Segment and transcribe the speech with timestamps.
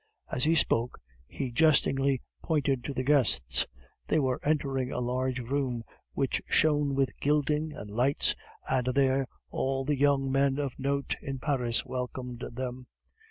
[0.31, 3.67] As he spoke, he jestingly pointed to the guests.
[4.07, 8.33] They were entering a large room which shone with gilding and lights,
[8.67, 12.87] and there all the younger men of note in Paris welcomed them.